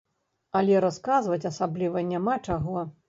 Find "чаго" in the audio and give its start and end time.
2.47-2.89